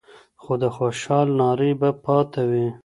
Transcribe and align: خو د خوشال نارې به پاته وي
خو 0.41 0.53
د 0.61 0.63
خوشال 0.75 1.27
نارې 1.39 1.71
به 1.79 1.89
پاته 2.05 2.41
وي 2.49 2.67